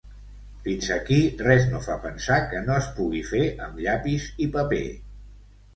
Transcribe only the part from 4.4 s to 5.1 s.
i paper.